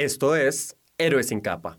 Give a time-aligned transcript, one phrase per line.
[0.00, 1.76] Esto es Héroes sin capa.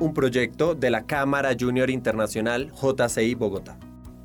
[0.00, 3.78] Un proyecto de la Cámara Junior Internacional JCI Bogotá.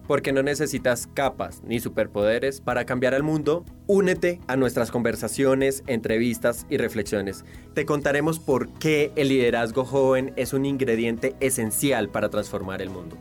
[0.07, 6.65] Porque no necesitas capas ni superpoderes para cambiar el mundo, únete a nuestras conversaciones, entrevistas
[6.71, 7.45] y reflexiones.
[7.75, 13.15] Te contaremos por qué el liderazgo joven es un ingrediente esencial para transformar el mundo.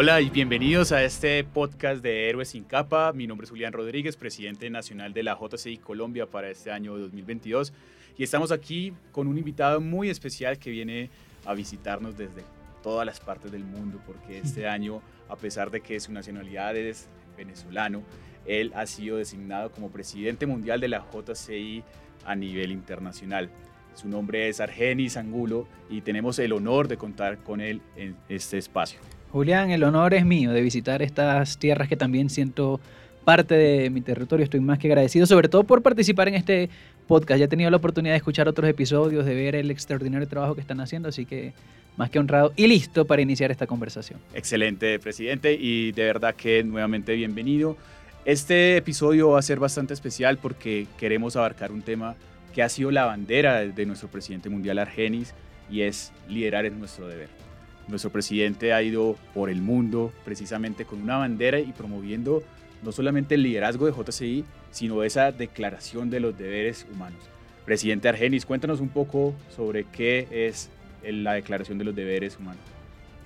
[0.00, 3.12] Hola y bienvenidos a este podcast de Héroes sin Capa.
[3.12, 7.72] Mi nombre es Julián Rodríguez, presidente nacional de la JCI Colombia para este año 2022.
[8.16, 11.10] Y estamos aquí con un invitado muy especial que viene
[11.44, 12.44] a visitarnos desde
[12.80, 17.08] todas las partes del mundo, porque este año, a pesar de que su nacionalidad es
[17.36, 18.04] venezolano,
[18.46, 21.82] él ha sido designado como presidente mundial de la JCI
[22.24, 23.50] a nivel internacional.
[23.94, 28.58] Su nombre es Argenis Angulo y tenemos el honor de contar con él en este
[28.58, 29.00] espacio.
[29.32, 32.80] Julián, el honor es mío de visitar estas tierras que también siento
[33.24, 34.42] parte de mi territorio.
[34.42, 36.70] Estoy más que agradecido, sobre todo por participar en este
[37.06, 37.38] podcast.
[37.38, 40.62] Ya he tenido la oportunidad de escuchar otros episodios, de ver el extraordinario trabajo que
[40.62, 41.52] están haciendo, así que
[41.98, 44.18] más que honrado y listo para iniciar esta conversación.
[44.32, 47.76] Excelente, presidente, y de verdad que nuevamente bienvenido.
[48.24, 52.14] Este episodio va a ser bastante especial porque queremos abarcar un tema
[52.54, 55.34] que ha sido la bandera de nuestro presidente mundial Argenis
[55.70, 57.47] y es liderar es nuestro deber.
[57.88, 62.42] Nuestro presidente ha ido por el mundo precisamente con una bandera y promoviendo
[62.82, 67.18] no solamente el liderazgo de JCI, sino esa declaración de los deberes humanos.
[67.64, 70.70] Presidente Argenis, cuéntanos un poco sobre qué es
[71.02, 72.62] la declaración de los deberes humanos.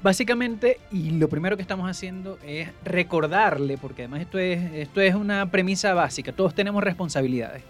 [0.03, 5.15] Básicamente, y lo primero que estamos haciendo es recordarle, porque además esto es, esto es
[5.15, 7.63] una premisa básica, todos tenemos responsabilidades,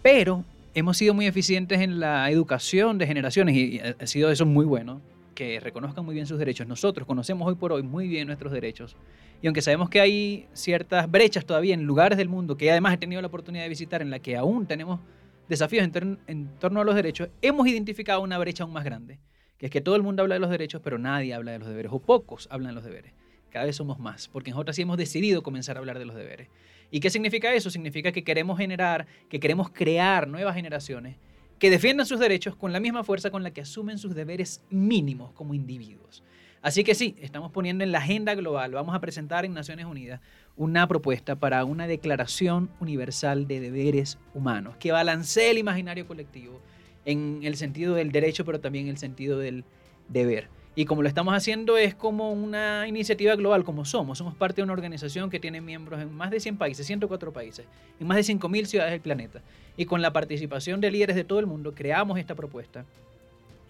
[0.00, 0.44] pero
[0.74, 5.00] hemos sido muy eficientes en la educación de generaciones y ha sido eso muy bueno
[5.40, 6.66] que reconozcan muy bien sus derechos.
[6.66, 8.94] Nosotros conocemos hoy por hoy muy bien nuestros derechos.
[9.40, 12.98] Y aunque sabemos que hay ciertas brechas todavía en lugares del mundo que además he
[12.98, 15.00] tenido la oportunidad de visitar en la que aún tenemos
[15.48, 19.18] desafíos en, en torno a los derechos, hemos identificado una brecha aún más grande,
[19.56, 21.68] que es que todo el mundo habla de los derechos, pero nadie habla de los
[21.68, 23.14] deberes, o pocos hablan de los deberes.
[23.48, 26.48] Cada vez somos más, porque nosotros sí hemos decidido comenzar a hablar de los deberes.
[26.90, 27.70] ¿Y qué significa eso?
[27.70, 31.16] Significa que queremos generar, que queremos crear nuevas generaciones
[31.60, 35.30] que defiendan sus derechos con la misma fuerza con la que asumen sus deberes mínimos
[35.32, 36.24] como individuos.
[36.62, 40.20] Así que sí, estamos poniendo en la agenda global, vamos a presentar en Naciones Unidas
[40.56, 46.60] una propuesta para una declaración universal de deberes humanos que balancee el imaginario colectivo
[47.04, 49.64] en el sentido del derecho, pero también en el sentido del
[50.08, 50.48] deber.
[50.76, 54.18] Y como lo estamos haciendo es como una iniciativa global, como somos.
[54.18, 57.66] Somos parte de una organización que tiene miembros en más de 100 países, 104 países,
[57.98, 59.42] en más de 5.000 ciudades del planeta.
[59.80, 62.84] Y con la participación de líderes de todo el mundo creamos esta propuesta.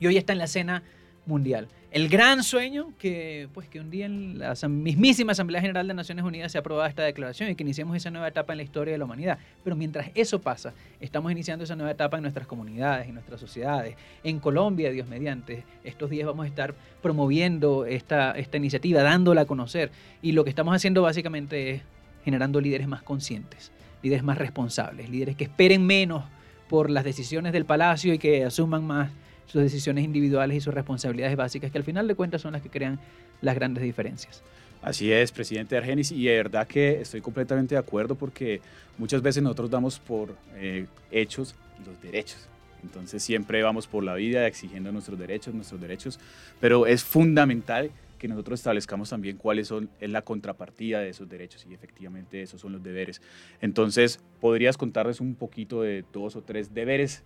[0.00, 0.82] Y hoy está en la escena
[1.25, 1.69] mundial.
[1.93, 6.25] El gran sueño que, pues, que un día en la mismísima Asamblea General de Naciones
[6.25, 8.98] Unidas se aprobada esta declaración y que iniciemos esa nueva etapa en la historia de
[8.98, 9.38] la humanidad.
[9.62, 13.94] Pero mientras eso pasa, estamos iniciando esa nueva etapa en nuestras comunidades, en nuestras sociedades.
[14.25, 19.47] En Colombia, Dios mediante, estos días vamos a estar promoviendo esta, esta iniciativa, dándola a
[19.47, 19.92] conocer.
[20.22, 21.82] Y lo que estamos haciendo básicamente es
[22.25, 23.71] generando líderes más conscientes,
[24.03, 26.25] líderes más responsables, líderes que esperen menos
[26.69, 29.11] por las decisiones del palacio y que asuman más
[29.47, 32.71] sus decisiones individuales y sus responsabilidades básicas, que al final de cuentas son las que
[32.71, 33.00] crean
[33.41, 34.43] las grandes diferencias.
[34.83, 38.60] Así es, presidente Argenis, y de verdad que estoy completamente de acuerdo porque
[38.97, 42.49] muchas veces nosotros damos por eh, hechos los derechos.
[42.83, 46.19] Entonces siempre vamos por la vida exigiendo nuestros derechos, nuestros derechos,
[46.60, 47.91] pero es fundamental
[48.21, 52.61] que nosotros establezcamos también cuáles son es la contrapartida de esos derechos y efectivamente esos
[52.61, 53.21] son los deberes.
[53.61, 57.25] Entonces, ¿podrías contarles un poquito de dos o tres deberes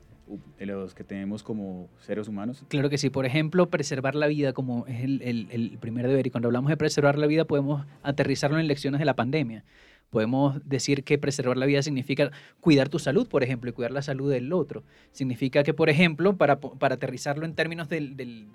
[0.57, 2.65] de los que tenemos como seres humanos?
[2.69, 3.11] Claro que sí.
[3.11, 6.29] Por ejemplo, preservar la vida como es el, el, primer deber.
[6.29, 9.65] Y cuando hablamos de preservar la vida podemos aterrizarlo en lecciones de la pandemia.
[10.11, 12.31] Podemos decir que preservar la vida significa
[12.61, 14.85] cuidar tu salud, por ejemplo, y cuidar la salud del otro.
[15.11, 18.47] Significa que, por ejemplo, para, para aterrizarlo en términos de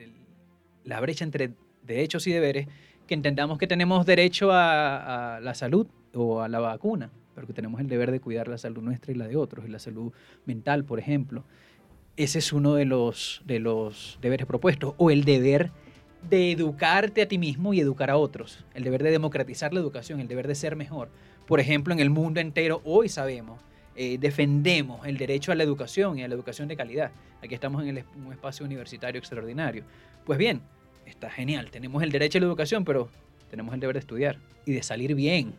[0.85, 1.51] la brecha entre
[1.89, 2.67] derechos y deberes,
[3.07, 7.87] que entendamos que tenemos derecho a, la salud o a la vacuna porque tenemos el
[7.87, 10.11] deber de cuidar la salud nuestra y la de otros, y la salud
[10.45, 11.45] mental, por ejemplo.
[12.17, 13.59] Ese es uno de los, de
[14.21, 15.71] deberes propuestos, o el deber
[16.29, 20.19] de educarte a ti mismo y educar a otros, el deber de democratizar la educación,
[20.19, 21.07] el deber de ser mejor.
[21.47, 23.61] Por ejemplo, en el mundo entero hoy sabemos,
[23.95, 27.11] eh, defendemos el derecho a la educación y a la educación de calidad.
[27.41, 29.83] Aquí estamos en un espacio universitario extraordinario.
[30.25, 30.61] Pues bien,
[31.09, 33.09] está genial, tenemos el derecho a la educación, pero
[33.49, 35.53] tenemos el deber de estudiar y de salir bien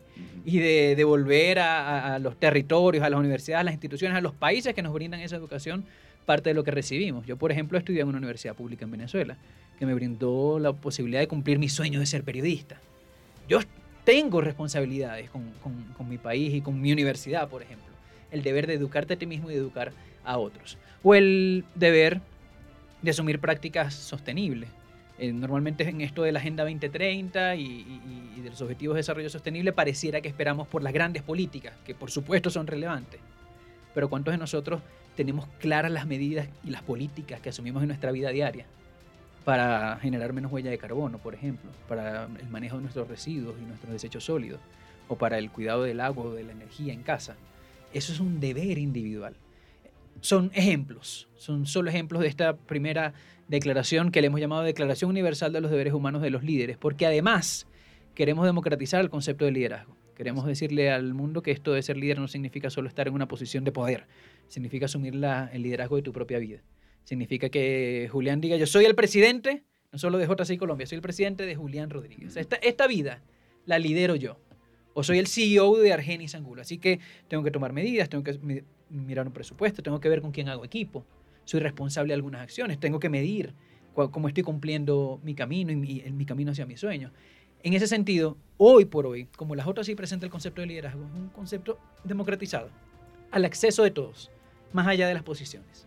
[0.44, 4.32] y de devolver a, a, los territorios, a las universidades, a las instituciones, a los
[4.32, 5.84] países que nos brindan esa educación
[6.24, 7.26] parte de lo que recibimos.
[7.26, 9.36] Yo, por ejemplo, estudié en una universidad pública en Venezuela
[9.78, 12.80] que me brindó la posibilidad de cumplir mi sueño de ser periodista.
[13.48, 13.58] Yo
[14.04, 17.88] tengo responsabilidades con, con, con mi país y con mi universidad, por ejemplo.
[18.30, 19.92] El deber de educarte a ti mismo y de educar
[20.24, 20.78] a otros.
[21.02, 22.20] O el deber
[23.02, 24.68] de asumir prácticas sostenibles.
[25.20, 29.00] Eh, normalmente en esto de la Agenda 2030 y, y, y, de los Objetivos de
[29.00, 33.20] Desarrollo Sostenible pareciera que esperamos por las grandes políticas, que por supuesto son relevantes.
[33.94, 34.80] Pero ¿cuántos de nosotros
[35.16, 38.66] tenemos claras las medidas y las políticas que asumimos en nuestra vida diaria?
[39.44, 43.64] para generar menos huella de carbono, por ejemplo, para el manejo de nuestros residuos y
[43.64, 44.60] nuestros desechos sólidos,
[45.08, 47.36] o para el cuidado del agua o de la energía en casa.
[47.92, 49.34] Eso es un deber individual.
[50.20, 53.14] Son ejemplos, son solo ejemplos de esta primera
[53.48, 57.06] declaración que le hemos llamado Declaración Universal de los Deberes Humanos de los Líderes, porque
[57.06, 57.66] además
[58.14, 59.96] queremos democratizar el concepto de liderazgo.
[60.14, 63.26] Queremos decirle al mundo que esto de ser líder no significa solo estar en una
[63.26, 64.06] posición de poder,
[64.48, 66.62] significa asumir la, el liderazgo de tu propia vida.
[67.04, 71.02] Significa que Julián diga, yo soy el presidente, no solo de JCI Colombia, soy el
[71.02, 72.36] presidente de Julián Rodríguez.
[72.36, 73.22] Esta, esta vida
[73.64, 74.38] la lidero yo.
[74.92, 76.60] O soy el CEO de Argenis Angulo.
[76.60, 80.32] Así que tengo que tomar medidas, tengo que mirar un presupuesto, tengo que ver con
[80.32, 81.04] quién hago equipo.
[81.44, 83.54] Soy responsable de algunas acciones, tengo que medir
[83.94, 87.12] cómo estoy cumpliendo mi camino y mi, mi camino hacia mis sueños.
[87.62, 91.20] En ese sentido, hoy por hoy, como la JCI presenta el concepto de liderazgo, es
[91.20, 92.70] un concepto democratizado,
[93.30, 94.30] al acceso de todos,
[94.72, 95.86] más allá de las posiciones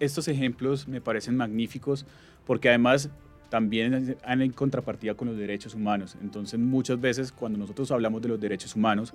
[0.00, 2.06] estos ejemplos me parecen magníficos
[2.46, 3.10] porque además
[3.48, 6.16] también han en contrapartida con los derechos humanos.
[6.20, 9.14] Entonces muchas veces cuando nosotros hablamos de los derechos humanos,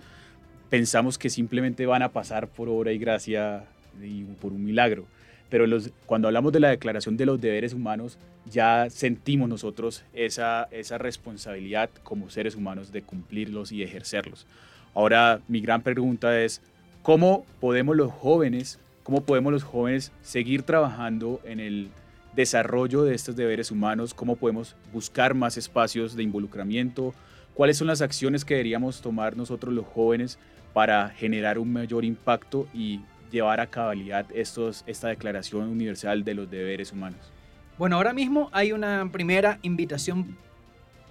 [0.71, 3.65] pensamos que simplemente van a pasar por obra y gracia
[4.01, 5.05] y por un milagro.
[5.51, 8.17] Pero los, cuando hablamos de la Declaración de los Deberes Humanos,
[8.49, 14.47] ya sentimos nosotros esa, esa responsabilidad como seres humanos de cumplirlos y ejercerlos.
[14.95, 16.61] Ahora, mi gran pregunta es,
[17.03, 21.89] ¿cómo podemos los jóvenes cómo podemos los jóvenes seguir trabajando en el
[22.35, 27.13] desarrollo de estos deberes humanos, cómo podemos buscar más espacios de involucramiento,
[27.53, 30.39] cuáles son las acciones que deberíamos tomar nosotros los jóvenes
[30.73, 33.01] para generar un mayor impacto y
[33.31, 37.31] llevar a cabalidad estos, esta Declaración Universal de los Deberes Humanos.
[37.77, 40.37] Bueno, ahora mismo hay una primera invitación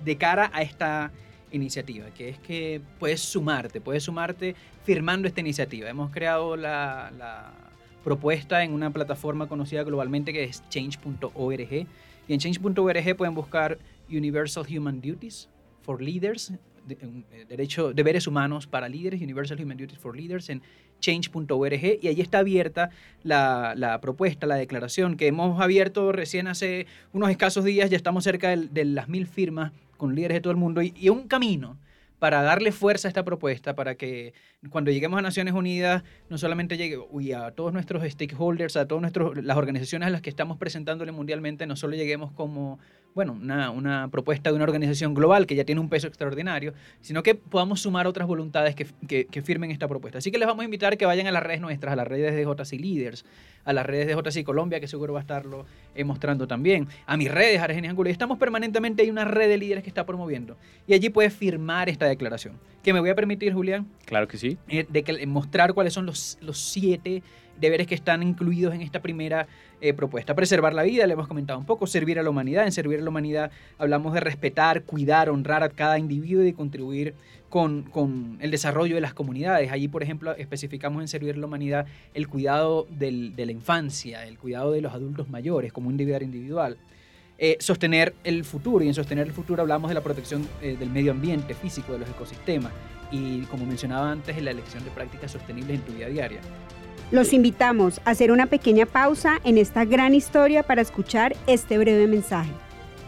[0.04, 1.10] de cara a esta
[1.50, 4.54] iniciativa, que es que puedes sumarte, puedes sumarte
[4.84, 5.88] firmando esta iniciativa.
[5.88, 7.52] Hemos creado la, la
[8.04, 11.72] propuesta en una plataforma conocida globalmente que es change.org.
[12.28, 13.78] Y en change.org pueden buscar
[14.08, 15.48] Universal Human Duties
[15.82, 16.52] for Leaders,
[16.86, 20.62] de, eh, derecho, deberes humanos para líderes, Universal Human Duties for Leaders en
[21.00, 22.90] change.org y allí está abierta
[23.22, 28.24] la, la, propuesta, la declaración que hemos abierto recién hace unos escasos días, ya estamos
[28.24, 31.26] cerca de, de las mil firmas con líderes de todo el mundo y, y un
[31.28, 31.78] camino
[32.20, 34.34] para darle fuerza a esta propuesta, para que
[34.68, 39.10] cuando lleguemos a Naciones Unidas no solamente llegue uy, a todos nuestros stakeholders, a todas
[39.42, 42.78] las organizaciones a las que estamos presentándole mundialmente, no solo lleguemos como
[43.14, 47.22] bueno, una, una, propuesta de una organización global que ya tiene un peso extraordinario, sino
[47.22, 50.18] que podamos sumar otras voluntades que, que, que, firmen esta propuesta.
[50.18, 52.34] Así que les vamos a invitar que vayan a las redes nuestras, a las redes
[52.34, 53.24] de JC Leaders,
[53.64, 57.16] a las redes de JC Colombia, que seguro va a estarlo eh, mostrando también, a
[57.16, 58.08] mis redes, Argenis Angulo.
[58.08, 60.56] Y estamos permanentemente, hay una red de líderes que está promoviendo.
[60.86, 62.58] Y allí puedes firmar esta declaración.
[62.82, 63.86] Que me voy a permitir, Julián.
[64.06, 64.56] Claro que sí.
[64.68, 67.22] Eh, de que, mostrar cuáles son los, los siete
[67.60, 69.46] deberes que están incluidos en esta primera
[69.80, 70.34] eh, propuesta.
[70.34, 72.64] Preservar la vida, le hemos comentado un poco, servir a la humanidad.
[72.64, 77.14] En servir a la humanidad hablamos de respetar, cuidar, honrar a cada individuo y contribuir
[77.48, 79.70] con, con el desarrollo de las comunidades.
[79.72, 84.26] Allí, por ejemplo, especificamos en servir a la humanidad el cuidado del, de la infancia,
[84.26, 86.76] el cuidado de los adultos mayores como un deber individual.
[87.42, 90.90] Eh, sostener el futuro, y en sostener el futuro hablamos de la protección eh, del
[90.90, 92.70] medio ambiente físico, de los ecosistemas,
[93.10, 96.40] y como mencionaba antes, en la elección de prácticas sostenibles en tu vida diaria.
[97.10, 102.06] Los invitamos a hacer una pequeña pausa en esta gran historia para escuchar este breve
[102.06, 102.52] mensaje.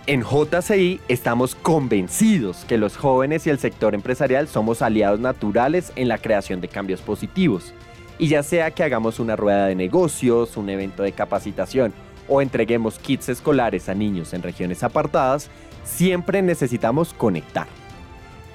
[0.08, 6.08] En JCI estamos convencidos que los jóvenes y el sector empresarial somos aliados naturales en
[6.08, 7.72] la creación de cambios positivos.
[8.18, 11.92] Y ya sea que hagamos una rueda de negocios, un evento de capacitación
[12.28, 15.48] o entreguemos kits escolares a niños en regiones apartadas,
[15.84, 17.68] siempre necesitamos conectar.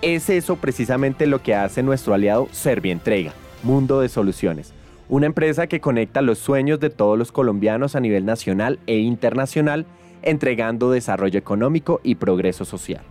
[0.01, 3.31] Es eso precisamente lo que hace nuestro aliado Servientrega,
[3.63, 4.73] Mundo de Soluciones
[5.09, 9.85] una empresa que conecta los sueños de todos los colombianos a nivel nacional e internacional,
[10.21, 13.03] entregando desarrollo económico y progreso social.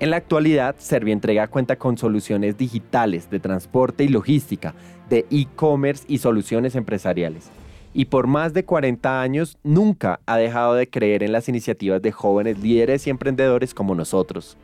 [0.00, 4.74] En la actualidad, Servientrega cuenta con soluciones digitales de transporte y logística,
[5.08, 7.50] de e-commerce y soluciones empresariales.
[7.92, 12.10] Y por más de 40 años nunca ha dejado de creer en las iniciativas de
[12.10, 14.56] jóvenes líderes y emprendedores como nosotros.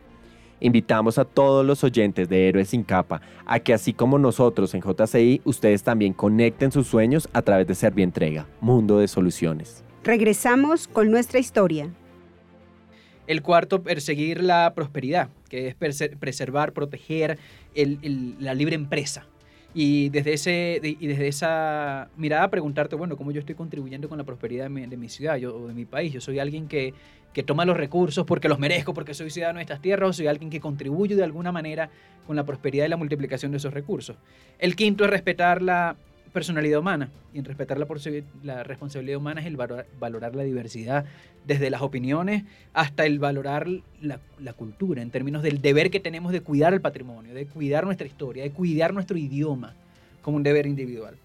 [0.60, 4.82] Invitamos a todos los oyentes de Héroes sin capa a que así como nosotros en
[4.82, 9.82] JCI, ustedes también conecten sus sueños a través de Servientrega, Mundo de Soluciones.
[10.04, 11.90] Regresamos con nuestra historia.
[13.26, 17.38] El cuarto, perseguir la prosperidad, que es preservar, proteger
[17.74, 19.26] la libre empresa.
[19.72, 24.24] Y desde, ese, y desde esa mirada preguntarte, bueno, ¿cómo yo estoy contribuyendo con la
[24.24, 26.12] prosperidad de mi, ciudad o de mi país?
[26.12, 26.92] Yo soy alguien que,
[27.32, 30.26] que toma los recursos porque los merezco, porque soy ciudadano de estas tierras, o soy
[30.26, 31.90] alguien que contribuye de alguna manera
[32.26, 34.16] con la prosperidad y la multiplicación de esos recursos.
[34.58, 35.96] El quinto es respetar la
[36.32, 37.10] personalidad humana.
[37.34, 41.04] Y en respetar la, responsabilidad humana es el valorar la diversidad,
[41.46, 42.44] desde las opiniones
[42.74, 43.66] hasta el valorar
[44.00, 47.84] la, la, cultura, en términos del deber que tenemos de cuidar el patrimonio, de cuidar
[47.84, 49.74] nuestra historia, de cuidar nuestro idioma
[50.22, 51.16] como un deber individual.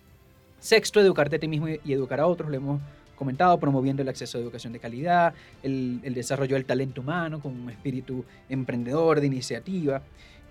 [0.60, 2.50] Sexto, educarte a ti mismo y educar a otros.
[2.50, 2.82] Lo hemos
[3.16, 7.60] comentado, promoviendo el acceso a educación de calidad, el, el desarrollo del talento humano con
[7.60, 10.02] un espíritu emprendedor, de iniciativa.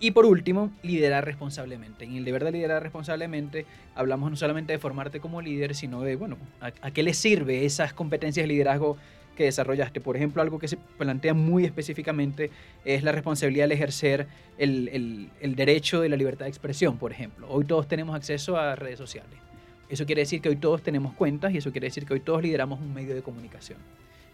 [0.01, 2.05] Y por último, liderar responsablemente.
[2.05, 6.17] En el deber de liderar responsablemente hablamos no solamente de formarte como líder, sino de,
[6.17, 8.97] bueno, a, qué le sirve esas competencias de liderazgo
[9.37, 10.01] que desarrollaste.
[10.01, 12.51] Por ejemplo, algo que se plantea muy específicamente
[12.85, 14.27] es la responsabilidad de ejercer
[14.59, 17.49] el, el, el, derecho de la libertad de expresión, por ejemplo.
[17.49, 19.39] Hoy todos tenemos acceso a redes sociales.
[19.95, 22.43] Eso quiere decir que hoy todos tenemos cuentas y eso quiere decir que hoy todos
[22.43, 23.79] lideramos un medio de comunicación.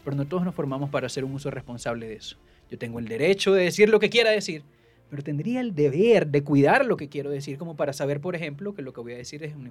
[0.02, 2.38] Pero no todos nos formamos para hacer un uso responsable de eso.
[2.70, 4.62] Yo tengo el derecho de decir lo que quiera decir,
[5.10, 8.74] pero tendría el deber de cuidar lo que quiero decir, como para saber, por ejemplo,
[8.74, 9.70] que lo que voy a decir es una,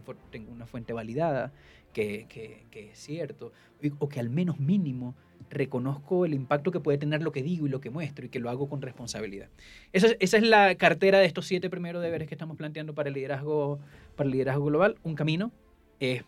[0.53, 1.53] una fuente validada,
[1.91, 3.51] que, que, es cierto,
[3.97, 5.15] o que al menos mínimo
[5.49, 8.37] reconozco el impacto que puede tener lo que digo y lo que muestro y que
[8.37, 9.47] lo hago con responsabilidad.
[9.91, 13.09] Esa es, esa es la cartera de estos siete primeros deberes que estamos planteando para
[13.09, 13.79] el liderazgo,
[14.15, 14.95] para el liderazgo global.
[15.01, 15.51] Un camino
[15.99, 16.23] es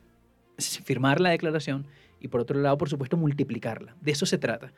[0.84, 1.86] firmar la declaración
[2.20, 3.96] y por otro lado, por supuesto, multiplicarla.
[4.02, 4.72] De eso se trata.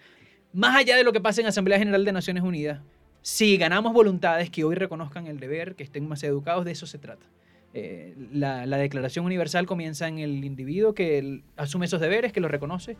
[0.53, 2.81] Más allá de lo que pasa en Asamblea General de Naciones Unidas,
[3.21, 6.99] si ganamos voluntades que hoy reconozcan el deber, que estén más educados, de eso se
[6.99, 7.25] trata.
[7.73, 12.97] Eh, la, Declaración Universal comienza en el individuo que asume esos deberes, que los reconoce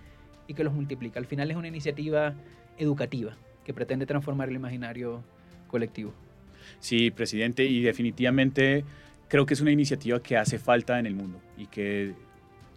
[0.47, 1.19] y que los multiplica.
[1.19, 2.33] Al final es una iniciativa
[2.77, 5.23] educativa que pretende transformar el imaginario
[5.67, 6.13] colectivo.
[6.79, 8.83] Sí, presidente, y definitivamente
[9.33, 12.13] creo que es una iniciativa que hace falta en el mundo y que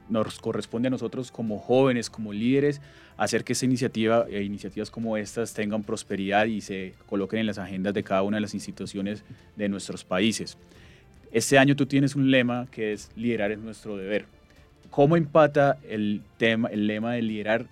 [0.09, 2.81] nos corresponde a nosotros como jóvenes, como líderes,
[3.19, 7.59] hacer que esta iniciativa e iniciativas como estas tengan prosperidad y se coloquen en las
[7.59, 9.23] agendas de cada una de las instituciones
[9.55, 10.57] de nuestros países.
[11.31, 14.25] Este año tú tienes un lema que es liderar es nuestro deber.
[14.89, 17.67] ¿Cómo empata el, tema, el lema de liderar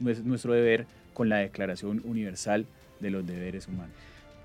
[0.00, 2.66] nuestro deber con la Declaración Universal
[2.98, 3.94] de los Deberes Humanos?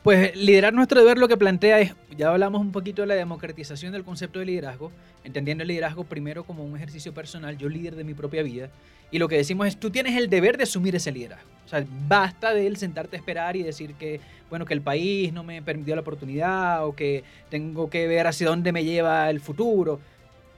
[0.03, 3.93] Pues liderar nuestro deber lo que plantea es, ya hablamos un poquito de la democratización
[3.93, 4.91] del concepto de liderazgo,
[5.23, 8.71] entendiendo el liderazgo primero como un ejercicio personal, yo líder de mi propia vida,
[9.11, 11.47] y lo que decimos es, tú tienes el deber de asumir ese liderazgo.
[11.65, 15.43] O sea, basta de sentarte a esperar y decir que, bueno, que el país no
[15.43, 19.99] me permitió la oportunidad o que tengo que ver hacia dónde me lleva el futuro.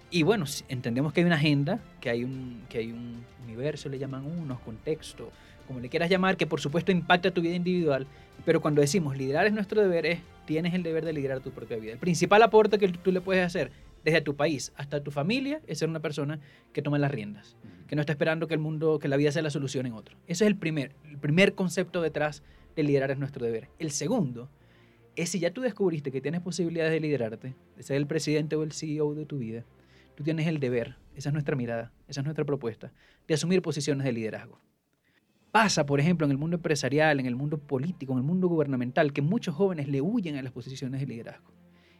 [0.09, 3.99] Y bueno, entendemos que hay una agenda, que hay un, que hay un universo, le
[3.99, 5.31] llaman unos, contexto,
[5.67, 8.07] como le quieras llamar, que por supuesto impacta tu vida individual,
[8.45, 11.77] pero cuando decimos liderar es nuestro deber, es tienes el deber de liderar tu propia
[11.77, 11.93] vida.
[11.93, 13.71] El principal aporte que tú le puedes hacer
[14.03, 16.39] desde tu país hasta tu familia es ser una persona
[16.73, 17.55] que toma las riendas,
[17.87, 20.17] que no está esperando que el mundo, que la vida sea la solución en otro.
[20.27, 22.43] Ese es el primer, el primer concepto detrás
[22.75, 23.69] de liderar es nuestro deber.
[23.79, 24.49] El segundo
[25.15, 28.63] es si ya tú descubriste que tienes posibilidades de liderarte, de ser el presidente o
[28.63, 29.63] el CEO de tu vida,
[30.15, 32.91] tú tienes el deber, esa es nuestra mirada, esa es nuestra propuesta,
[33.27, 34.59] de asumir posiciones de liderazgo.
[35.53, 39.13] Pasa, por ejemplo, en el mundo empresarial, en el mundo político, en el mundo gubernamental,
[39.13, 41.53] que muchos jóvenes le huyen a las posiciones de liderazgo.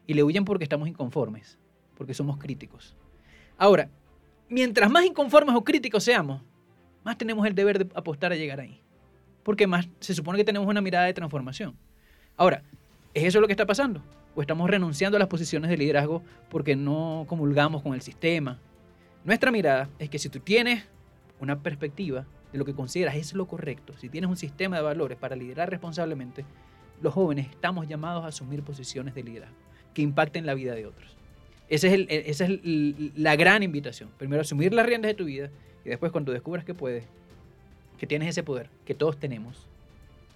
[0.08, 1.60] Y le huyen porque estamos inconformes,
[1.96, 2.96] porque somos críticos.
[3.60, 3.92] Ahora,
[4.50, 6.42] mientras más inconformes o críticos seamos,
[7.04, 8.82] más tenemos el deber de apostar a llegar ahí.
[9.44, 11.78] Porque más se supone que tenemos una mirada de transformación.
[12.36, 12.64] Ahora,
[13.14, 14.02] ¿es eso lo que está pasando?
[14.34, 18.60] ¿O estamos renunciando a las posiciones de liderazgo porque no comulgamos con el sistema?
[19.24, 20.86] Nuestra mirada es que si tú tienes
[21.40, 25.18] una perspectiva de lo que consideras es lo correcto, si tienes un sistema de valores
[25.18, 26.46] para liderar responsablemente,
[27.02, 29.58] los jóvenes estamos llamados a asumir posiciones de liderazgo
[29.94, 31.16] que impacten la vida de otros.
[31.70, 32.60] Esa es, esa es
[33.16, 34.10] la gran invitación.
[34.18, 35.50] Primero, asumir las riendas de tu vida
[35.84, 37.06] y después, cuando descubras que puedes,
[37.98, 39.68] que tienes ese poder, que todos tenemos,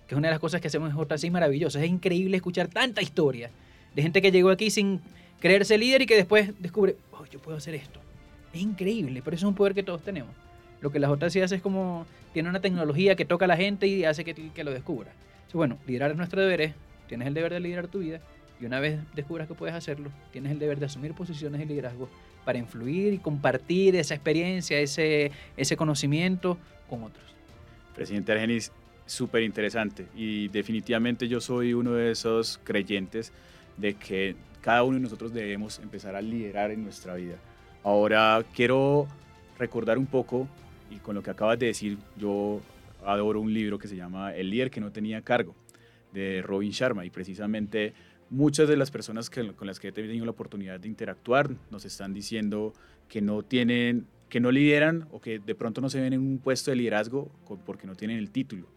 [0.07, 1.79] que es una de las cosas que hacemos en JC maravilloso.
[1.79, 3.49] Es increíble escuchar tanta historia
[3.95, 5.01] de gente que llegó aquí sin
[5.39, 7.99] creerse líder y que después descubre, oh, yo puedo hacer esto.
[8.53, 10.31] Es increíble, pero eso es un poder que todos tenemos.
[10.81, 13.87] Lo que la JC hace es como, tiene una tecnología que toca a la gente
[13.87, 15.11] y hace que, que lo descubra.
[15.53, 16.73] bueno, liderar es nuestro deber,
[17.07, 18.19] tienes el deber de liderar tu vida
[18.59, 22.09] y una vez descubras que puedes hacerlo, tienes el deber de asumir posiciones de liderazgo
[22.45, 26.57] para influir y compartir esa experiencia, ese, ese conocimiento
[26.89, 27.25] con otros.
[27.95, 28.71] Presidente Argenis,
[29.05, 33.31] súper interesante y definitivamente yo soy uno de esos creyentes
[33.77, 37.35] de que cada uno de nosotros debemos empezar a liderar en nuestra vida.
[37.83, 39.07] Ahora quiero
[39.57, 40.47] recordar un poco
[40.89, 42.61] y con lo que acabas de decir, yo
[43.05, 45.55] adoro un libro que se llama El líder que no tenía cargo
[46.13, 47.93] de Robin Sharma y precisamente
[48.29, 51.85] muchas de las personas que, con las que he tenido la oportunidad de interactuar nos
[51.85, 52.73] están diciendo
[53.07, 56.39] que no tienen que no lideran o que de pronto no se ven en un
[56.39, 57.31] puesto de liderazgo
[57.65, 58.67] porque no tienen el título.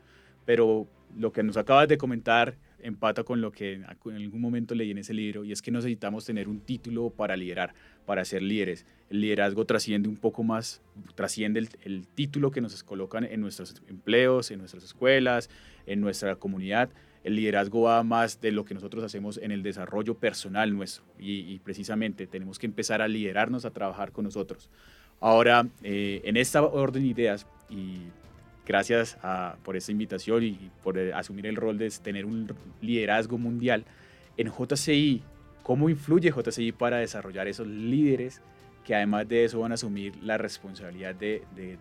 [0.44, 0.86] Pero
[1.16, 4.98] lo que nos acabas de comentar empata con lo que en algún momento leí en
[4.98, 7.74] ese libro y es que necesitamos tener un título para liderar,
[8.06, 8.86] para ser líderes.
[9.10, 10.82] El liderazgo trasciende un poco más,
[11.14, 15.50] trasciende el, título que nos colocan en nuestros empleos, en nuestras escuelas,
[15.86, 16.90] en nuestra comunidad.
[17.22, 21.58] El liderazgo va más de lo que nosotros hacemos en el desarrollo personal nuestro y,
[21.58, 24.70] precisamente tenemos que empezar a liderarnos, a trabajar con nosotros.
[25.20, 27.98] Ahora, eh, en esta orden de ideas, y
[28.70, 29.18] gracias
[29.64, 32.46] por esta invitación y por eh, asumir el rol de tener un
[32.80, 33.84] liderazgo mundial,
[34.36, 35.22] en JCI,
[35.64, 38.40] ¿cómo influye JCI para desarrollar esos líderes
[38.84, 41.78] que además de eso van a asumir la responsabilidad de, de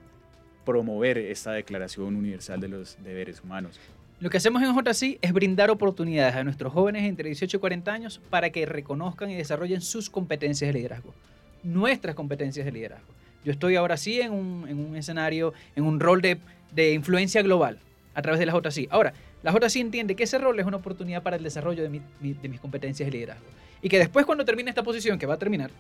[0.65, 3.79] promover esta Declaración Universal de los Deberes Humanos?
[4.19, 7.93] Lo que hacemos en JCI es brindar oportunidades a nuestros jóvenes entre 18 y 40
[7.93, 11.13] años para que reconozcan y desarrollen sus competencias de liderazgo,
[11.61, 13.18] nuestras competencias de liderazgo.
[13.45, 17.79] Yo estoy ahora sí en un, escenario, en un rol de, influencia global
[18.13, 18.87] a través de la JCI.
[18.91, 22.59] Ahora, la JCI entiende que ese rol es una oportunidad para el desarrollo de, mis
[22.59, 23.45] competencias de liderazgo.
[23.81, 25.71] Y que después cuando termine esta posición, que va a terminar,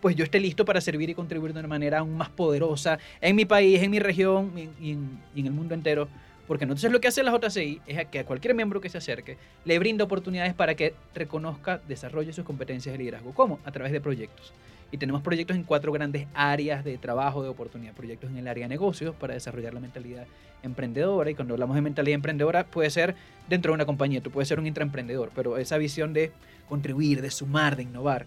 [0.00, 3.36] pues yo esté listo para servir y contribuir de una manera aún más poderosa en
[3.36, 6.08] mi país, en mi región y en, y en el mundo entero.
[6.46, 9.36] Porque entonces lo que hace la JCI es que a cualquier miembro que se acerque
[9.64, 13.32] le brinda oportunidades para que reconozca, desarrolle sus competencias de liderazgo.
[13.34, 13.60] ¿Cómo?
[13.64, 14.52] A través de proyectos.
[14.92, 17.94] Y tenemos proyectos en cuatro grandes áreas de trabajo, de oportunidad.
[17.94, 20.26] Proyectos en el área de negocios para desarrollar la mentalidad
[20.62, 21.30] emprendedora.
[21.30, 23.14] Y cuando hablamos de mentalidad emprendedora, puede ser
[23.48, 26.32] dentro de una compañía, tú puedes ser un intraemprendedor, pero esa visión de
[26.68, 28.26] contribuir, de sumar, de innovar,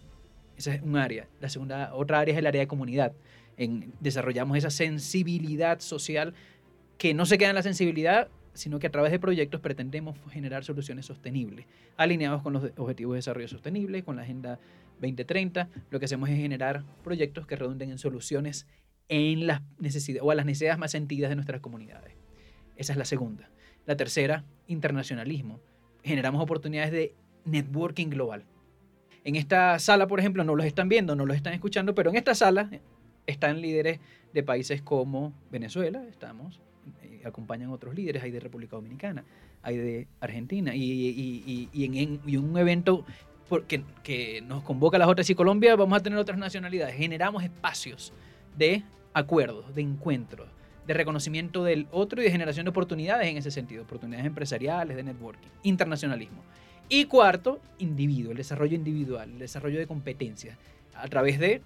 [0.58, 1.28] esa es un área.
[1.42, 3.14] La segunda, otra área es el área de comunidad.
[3.58, 6.34] En, desarrollamos esa sensibilidad social
[6.98, 10.64] que no se queda en la sensibilidad, sino que a través de proyectos pretendemos generar
[10.64, 11.66] soluciones sostenibles,
[11.98, 14.60] alineados con los objetivos de desarrollo sostenible, con la Agenda
[15.04, 15.70] 2030.
[15.90, 18.68] Lo que hacemos es generar proyectos que redunden en soluciones
[19.10, 22.16] en las necesidades o a las necesidades más sentidas de nuestras comunidades.
[22.76, 23.50] Esa es la segunda.
[23.86, 25.60] La tercera, internacionalismo.
[26.04, 28.46] Generamos oportunidades de networking global.
[29.24, 32.18] En esta sala, por ejemplo, no los están viendo, no los están escuchando, pero en
[32.18, 32.70] esta sala
[33.26, 34.00] están líderes
[34.34, 36.60] de países como Venezuela, estamos,
[37.04, 39.24] eh, acompañan otros líderes, hay de República Dominicana,
[39.62, 43.06] hay de Argentina, y, en, un evento
[43.50, 46.96] porque, que nos convoca la JC Colombia, vamos a tener otras nacionalidades.
[46.96, 48.14] Generamos espacios
[48.58, 50.48] de acuerdos, de encuentros,
[50.88, 55.04] de reconocimiento del otro y de generación de oportunidades en ese sentido, oportunidades empresariales, de
[55.04, 56.44] networking, internacionalismo.
[56.90, 60.58] Y cuarto, individuo, el desarrollo individual, el desarrollo de competencias
[60.96, 61.62] a través de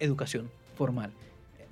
[0.00, 1.12] educación formal,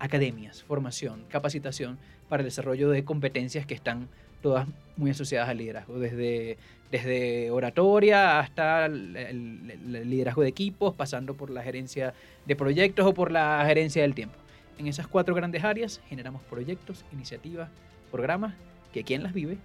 [0.05, 4.09] academias, formación, capacitación para el desarrollo de competencias que están
[4.43, 6.59] todas muy asociadas al liderazgo, desde,
[6.91, 12.13] desde oratoria hasta el, liderazgo de equipos, pasando por la gerencia
[12.45, 14.37] de proyectos o por la gerencia del tiempo.
[14.79, 17.71] En esas cuatro grandes áreas generamos proyectos, iniciativas,
[18.11, 18.55] programas
[18.93, 19.57] que quien las vive,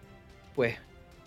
[0.55, 0.77] pues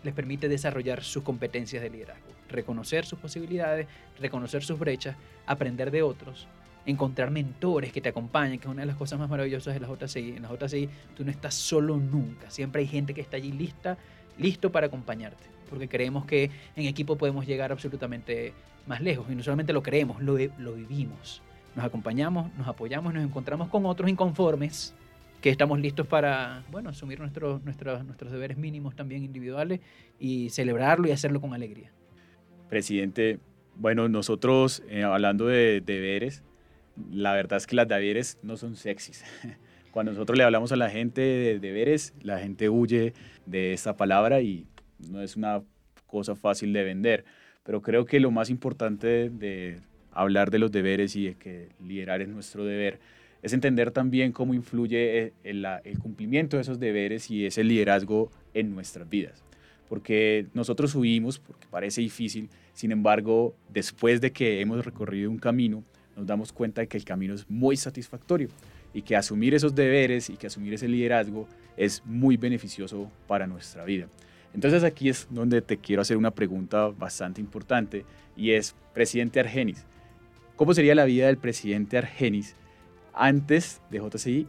[0.02, 3.86] les permite desarrollar sus competencias de liderazgo, reconocer sus posibilidades,
[4.18, 6.48] reconocer sus brechas, aprender de otros,
[6.86, 9.88] encontrar mentores que te acompañen, que es una de las cosas más maravillosas de la
[9.88, 10.36] JCI.
[10.36, 13.98] En la JCI tú no estás solo nunca, siempre hay gente que está allí lista,
[14.38, 18.52] listo para acompañarte, porque creemos que en equipo podemos llegar absolutamente
[18.86, 21.42] más lejos, y no solamente lo creemos, lo, lo vivimos.
[21.76, 24.94] Nos acompañamos, nos apoyamos, nos encontramos con otros inconformes
[25.40, 29.80] que estamos listos para, bueno, asumir nuestros, nuestros, nuestros deberes mínimos también individuales
[30.18, 31.90] y celebrarlo y hacerlo con alegría.
[32.68, 33.40] Presidente,
[33.74, 36.44] bueno, nosotros eh, hablando de deberes,
[37.10, 39.24] la verdad es que las deberes no son sexys.
[39.92, 43.12] Cuando nosotros le hablamos a la gente de deberes, la gente huye
[43.46, 44.66] de esa palabra y
[45.10, 45.62] no es una
[46.06, 47.24] cosa fácil de vender.
[47.62, 52.22] Pero creo que lo más importante de hablar de los deberes y de que liderar
[52.22, 53.00] es nuestro deber
[53.42, 58.72] es entender también cómo influye el, el cumplimiento de esos deberes y ese liderazgo en
[58.72, 59.42] nuestras vidas.
[59.88, 65.82] Porque nosotros huimos porque parece difícil, sin embargo, después de que hemos recorrido un camino,
[66.16, 68.48] nos damos cuenta de que el camino es muy satisfactorio
[68.94, 73.84] y que asumir esos deberes y que asumir ese liderazgo es muy beneficioso para nuestra
[73.84, 74.08] vida.
[74.54, 78.04] Entonces aquí es donde te quiero hacer una pregunta bastante importante
[78.36, 79.84] y es, presidente Argenis,
[80.56, 82.54] ¿cómo sería la vida del presidente Argenis
[83.14, 84.46] antes de JCI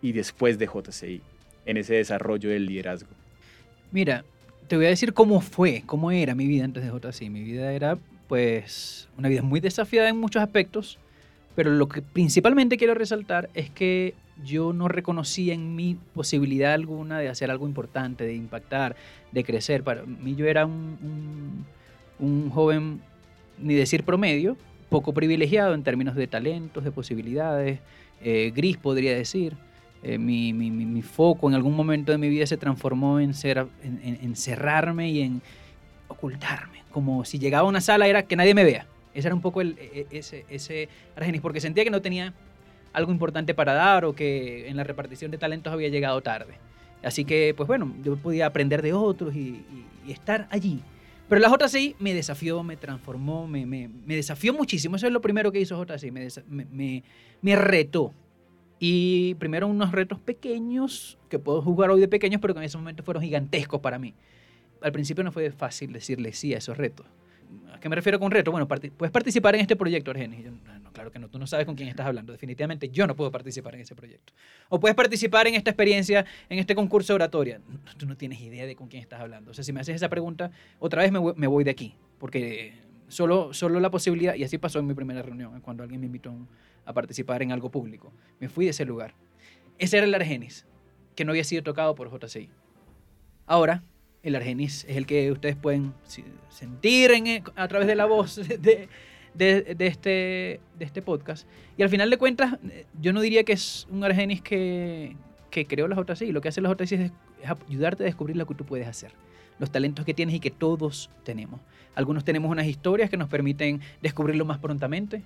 [0.00, 1.20] y después de JCI
[1.66, 3.10] en ese desarrollo del liderazgo?
[3.90, 4.24] Mira,
[4.68, 7.28] te voy a decir cómo fue, cómo era mi vida antes de JC.
[7.28, 7.98] Mi vida era,
[8.32, 10.98] pues, una vida muy desafiada en muchos aspectos,
[11.54, 17.18] pero lo que principalmente quiero resaltar es que yo no reconocía en mí posibilidad alguna
[17.18, 18.96] de hacer algo importante, de impactar,
[19.32, 19.82] de crecer.
[19.82, 21.66] Para mí yo era un,
[22.48, 23.02] joven,
[23.58, 24.56] ni decir promedio,
[24.88, 27.80] poco privilegiado en términos de talentos, de posibilidades,
[28.22, 29.58] eh, gris podría decir.
[30.02, 33.66] Eh, mi, mi, mi, foco en algún momento de mi vida se transformó en, ser,
[33.84, 35.42] en, en, cerrarme y en
[36.08, 36.81] ocultarme.
[36.92, 38.86] Como si llegaba a una sala era que nadie me vea.
[39.14, 42.34] Ese era un poco el, e, e, ese, ese Argenis, porque sentía que no tenía
[42.92, 46.54] algo importante para dar o que en la repartición de talentos había llegado tarde.
[47.02, 49.64] Así que, pues bueno, yo podía aprender de otros y,
[50.08, 50.80] estar allí.
[51.28, 54.96] Pero la JCI me desafió, me transformó, me, me, desafió muchísimo.
[54.96, 57.02] Eso es lo primero que hizo JCI, me, me,
[57.40, 58.12] me, retó.
[58.78, 62.76] Y primero unos retos pequeños, que puedo jugar hoy de pequeños, pero que en ese
[62.76, 64.14] momento fueron gigantescos para mí.
[64.82, 67.06] Al principio no fue fácil decirle sí a esos retos.
[67.72, 68.50] ¿A qué me refiero con reto?
[68.50, 70.46] Bueno, puedes participar en este proyecto, Argenis.
[70.82, 72.32] No, claro que no, tú no sabes con quién estás hablando.
[72.32, 74.32] Definitivamente yo no puedo participar en ese proyecto.
[74.68, 77.60] O puedes participar en esta experiencia, en este concurso de oratoria.
[77.96, 79.50] Tú no tienes idea de con quién estás hablando.
[79.50, 81.94] O sea, si me haces esa pregunta, otra vez me voy, me voy de aquí.
[82.18, 82.74] Porque
[83.08, 86.34] solo, solo la posibilidad, y así pasó en mi primera reunión, cuando alguien me invitó
[86.84, 88.12] a participar en algo público.
[88.40, 89.14] Me fui de ese lugar.
[89.78, 90.66] Ese era el Argenis,
[91.14, 92.48] que no había sido tocado por JCI.
[93.46, 93.82] Ahora,
[94.22, 95.94] el argenis es el que ustedes pueden
[96.48, 98.88] sentir en, a través de la voz este,
[99.34, 101.46] de este podcast.
[101.76, 102.58] Y al final de cuentas,
[103.00, 105.16] yo no diría que es un argenis que,
[105.50, 106.32] creó las JCI.
[106.32, 107.00] Lo que hace las JCI es,
[107.42, 109.12] es ayudarte a descubrir lo que tú puedes hacer
[109.58, 111.60] los talentos que tienes y que todos tenemos.
[111.94, 115.22] Algunos tenemos unas historias que nos permiten descubrirlo más prontamente,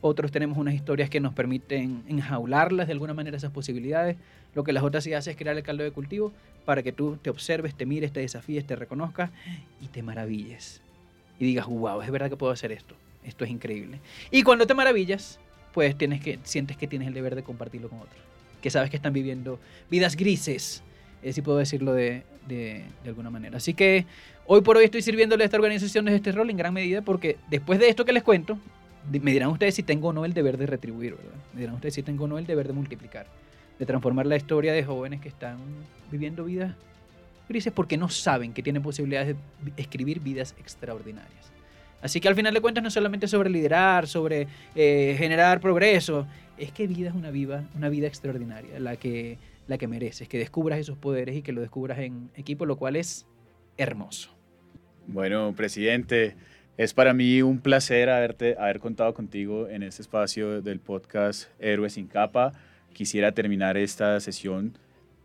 [0.00, 4.16] otros tenemos unas historias que nos permiten enjaularlas de alguna manera esas posibilidades.
[4.54, 6.32] Lo que las otras sí hace es crear el caldo de cultivo
[6.64, 9.30] para que tú te observes, te mires, te desafíes, te reconozcas
[9.80, 10.82] y te maravilles.
[11.38, 12.94] Y digas, wow, es verdad que puedo hacer esto.
[13.24, 14.00] Esto es increíble.
[14.30, 15.40] Y cuando te maravillas,
[15.72, 18.20] pues tienes que, sientes que tienes el deber de compartirlo con otros.
[18.62, 19.58] Que sabes que están viviendo
[19.90, 20.82] vidas grises,
[21.22, 23.56] eh, si puedo decirlo de, de, de, alguna manera.
[23.56, 24.06] Así que
[24.46, 27.36] hoy por hoy estoy sirviéndole a esta organización de este rol en gran medida porque
[27.50, 28.58] después de esto que les cuento,
[29.10, 31.38] me dirán ustedes si tengo o no el deber de retribuir, ¿verdad?
[31.52, 33.26] Me dirán ustedes si tengo o no el deber de multiplicar,
[33.78, 35.58] de transformar la historia de jóvenes que están
[36.10, 36.74] viviendo vidas
[37.48, 41.52] grises porque no saben que tienen posibilidades de escribir vidas extraordinarias.
[42.02, 46.26] Así que al final de cuentas no solamente sobre liderar, sobre eh, generar progreso,
[46.58, 50.38] es que vida es una, viva, una vida extraordinaria, la que, la que mereces, que
[50.38, 53.26] descubras esos poderes y que lo descubras en equipo, lo cual es
[53.76, 54.30] hermoso.
[55.06, 56.36] Bueno, presidente,
[56.76, 61.94] es para mí un placer haberte, haber contado contigo en este espacio del podcast Héroes
[61.94, 62.52] sin capa.
[62.92, 64.76] Quisiera terminar esta sesión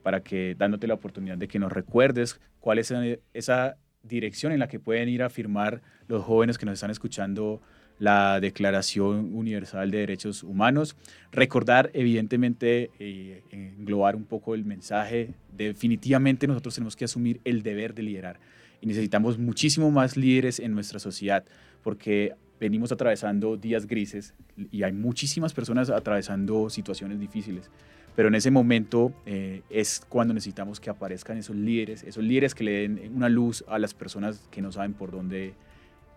[0.01, 2.93] para que dándote la oportunidad de que nos recuerdes cuál es
[3.33, 7.61] esa dirección en la que pueden ir a firmar los jóvenes que nos están escuchando
[7.99, 10.95] la Declaración Universal de Derechos Humanos.
[11.31, 15.35] Recordar, evidentemente, eh, englobar un poco el mensaje.
[15.55, 18.39] Definitivamente nosotros tenemos que asumir el deber de liderar
[18.81, 21.45] y necesitamos muchísimo más líderes en nuestra sociedad
[21.83, 24.33] porque venimos atravesando días grises
[24.71, 27.69] y hay muchísimas personas atravesando situaciones difíciles.
[28.15, 32.63] Pero en ese momento eh, es cuando necesitamos que aparezcan esos líderes, esos líderes que
[32.63, 35.53] le den una luz a las personas que no saben por dónde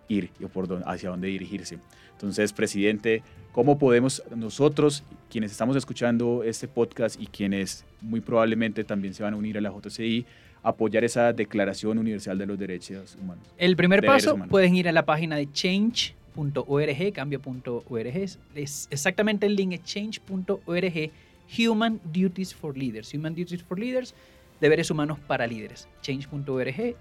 [0.09, 1.79] ir y por dónde, hacia dónde dirigirse.
[2.13, 3.23] Entonces, presidente,
[3.53, 9.35] ¿cómo podemos nosotros, quienes estamos escuchando este podcast y quienes muy probablemente también se van
[9.35, 10.27] a unir a la JCI,
[10.65, 13.45] apoyar esa Declaración Universal de los Derechos Humanos.
[13.59, 18.17] El primer paso, pueden ir a la página de change.org, cambio.org.
[18.55, 21.11] Es exactamente el link es change.org,
[21.59, 23.15] Human Duties for Leaders.
[23.15, 24.15] Human Duties for Leaders,
[24.61, 25.87] deberes humanos para líderes.
[26.01, 26.97] Change.org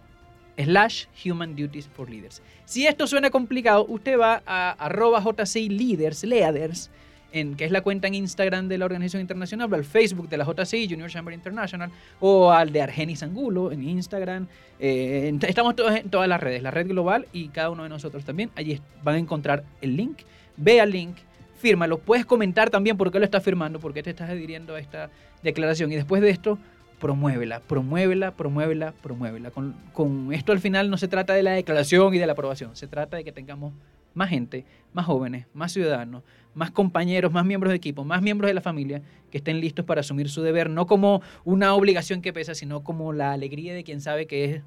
[0.57, 2.41] slash Human Duties for Leaders.
[2.65, 6.91] Si esto suena complicado, usted va a arroba JCI Leaders, Leaders,
[7.33, 10.87] que es la cuenta en Instagram de la organización internacional, al Facebook de la JCI,
[10.87, 14.47] Junior Chamber International, o al de Argenis Angulo en Instagram.
[14.79, 18.23] Eh, estamos todos en todas las redes, la red global y cada uno de nosotros
[18.23, 18.51] también.
[18.55, 20.19] Allí van a encontrar el link.
[20.57, 21.17] Ve al link,
[21.57, 21.97] fírmalo.
[21.97, 25.09] Puedes comentar también por qué lo estás firmando, por qué te estás adhiriendo a esta
[25.41, 25.91] declaración.
[25.91, 26.59] Y después de esto,
[26.99, 29.51] promuévela, promuévela, promuévela, promuévela.
[29.51, 32.87] Con esto al final no se trata de la declaración y de la aprobación, se
[32.87, 33.73] trata de que tengamos
[34.13, 36.23] más gente, más jóvenes, más ciudadanos,
[36.53, 40.01] más compañeros, más miembros de equipo, más miembros de la familia que estén listos para
[40.01, 44.01] asumir su deber, no como una obligación que pesa, sino como la alegría de quien
[44.01, 44.63] sabe que es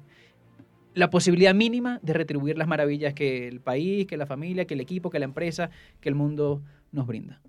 [0.93, 4.81] la posibilidad mínima de retribuir las maravillas que el país, que la familia, que el
[4.81, 5.69] equipo, que la empresa,
[6.01, 7.39] que el mundo nos brinda.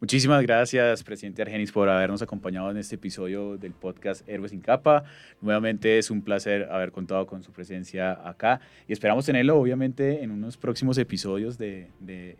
[0.00, 5.04] Muchísimas gracias, presidente Argenis, por habernos acompañado en este episodio del podcast Héroes sin Capa.
[5.42, 10.30] Nuevamente es un placer haber contado con su presencia acá y esperamos tenerlo, obviamente, en
[10.30, 11.90] unos próximos episodios de,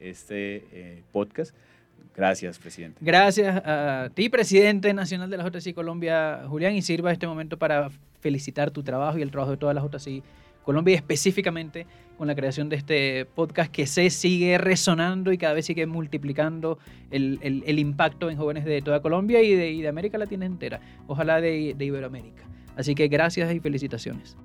[0.01, 1.55] este eh, podcast.
[2.16, 2.96] Gracias, presidente.
[3.03, 7.90] Gracias a ti, presidente nacional de la JCI Colombia, Julián, y sirva este momento para
[8.20, 10.23] felicitar tu trabajo y el trabajo de todas las JCI
[10.64, 11.87] Colombia y específicamente
[12.20, 16.79] con la creación de este podcast que se sigue resonando y cada vez sigue multiplicando
[17.11, 22.42] el, impacto en jóvenes de toda Colombia y de, América Latina entera, ojalá de, Iberoamérica.
[22.77, 24.37] Así que gracias y felicitaciones.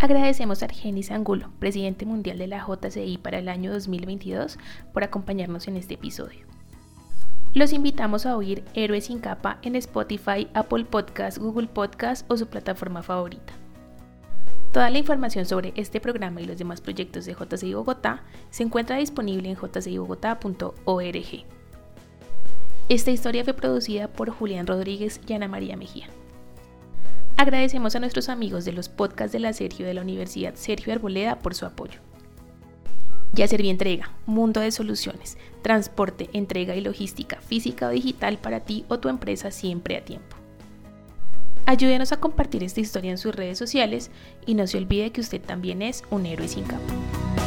[0.00, 4.58] Agradecemos a Argenis Angulo, presidente mundial de la JCI para el año 2022,
[4.92, 6.44] por acompañarnos en este episodio.
[7.54, 12.48] Los invitamos a oír Héroes sin capa en Spotify, Apple Podcast, Google Podcast o su
[12.48, 13.54] plataforma favorita.
[14.76, 18.98] Toda la información sobre este programa y los demás proyectos de JCI Bogotá se encuentra
[18.98, 21.44] disponible en jcibogotá.org.
[22.90, 26.08] Esta historia fue producida por Julián Rodríguez y Ana María Mejía.
[27.38, 31.38] Agradecemos a nuestros amigos de los podcasts de la Sergio de la Universidad Sergio Arboleda
[31.38, 32.00] por su apoyo.
[33.32, 38.84] Ya Serví Entrega, mundo de soluciones, transporte, entrega y logística física o digital para ti
[38.88, 40.35] o tu empresa siempre a tiempo.
[41.68, 44.12] Ayúdenos a compartir esta historia en sus redes sociales
[44.46, 47.45] y no se olvide que usted también es un héroe sin capa.